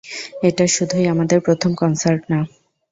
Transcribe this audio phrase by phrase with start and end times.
[0.47, 2.39] এটা শুধুই আমাদের প্রথম কনসার্ট না।